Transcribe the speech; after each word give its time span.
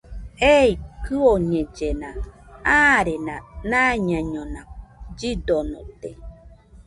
Ei 0.55 0.71
kɨoñellena 1.03 2.09
arena 2.91 3.35
naiñañona 3.71 4.61
llidonote 5.19 6.09